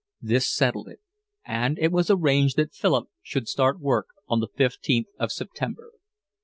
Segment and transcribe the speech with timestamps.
[0.23, 0.99] This settled it,
[1.45, 5.91] and it was arranged that Philip should start work on the fifteenth of September.